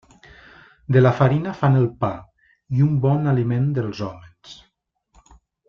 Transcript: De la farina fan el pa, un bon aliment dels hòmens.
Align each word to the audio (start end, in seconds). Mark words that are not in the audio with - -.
De 0.95 1.03
la 1.03 1.11
farina 1.19 1.53
fan 1.59 1.77
el 1.81 1.85
pa, 2.05 2.09
un 2.87 2.97
bon 3.05 3.31
aliment 3.35 3.69
dels 3.77 4.03
hòmens. 4.09 4.59